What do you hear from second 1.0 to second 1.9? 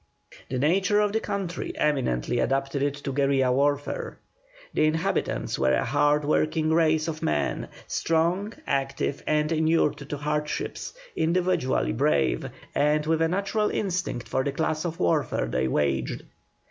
the country